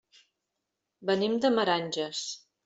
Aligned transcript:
Venim 1.09 1.37
de 1.45 1.53
Meranges. 1.59 2.25